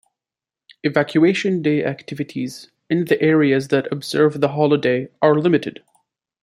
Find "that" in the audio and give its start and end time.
3.67-3.91